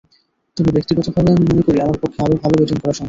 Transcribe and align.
তবে 0.57 0.69
ব্যক্তিগতভাবে 0.71 1.29
আমি 1.31 1.43
মনে 1.49 1.63
করি, 1.67 1.77
আমার 1.81 1.97
পক্ষে 2.01 2.19
আরও 2.25 2.35
ভালো 2.43 2.55
ব্যাটিং 2.57 2.77
করা 2.77 2.93
সম্ভব। 2.93 2.99